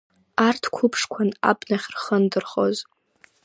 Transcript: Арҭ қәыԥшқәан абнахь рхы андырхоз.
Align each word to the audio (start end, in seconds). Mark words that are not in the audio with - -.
Арҭ 0.47 0.63
қәыԥшқәан 0.75 1.29
абнахь 1.49 1.87
рхы 1.93 2.13
андырхоз. 2.17 2.77